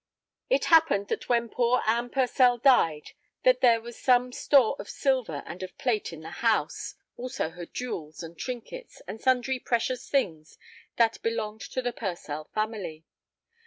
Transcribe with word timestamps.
It 0.49 0.65
happened 0.73 1.09
that 1.09 1.29
when 1.29 1.47
poor 1.47 1.83
Anne 1.85 2.09
Purcell 2.09 2.57
died 2.57 3.11
that 3.43 3.61
there 3.61 3.79
was 3.79 3.99
some 4.01 4.31
store 4.31 4.75
of 4.79 4.89
silver 4.89 5.43
and 5.45 5.61
of 5.61 5.77
plate 5.77 6.11
in 6.11 6.21
the 6.21 6.31
house, 6.41 6.95
also 7.17 7.49
her 7.51 7.67
jewels 7.67 8.23
and 8.23 8.35
trinkets, 8.35 9.03
and 9.07 9.21
sundry 9.21 9.59
precious 9.59 10.09
things 10.09 10.57
that 10.95 11.21
belonged 11.21 11.61
to 11.61 11.83
the 11.83 11.93
Purcell 11.93 12.45
family. 12.45 13.05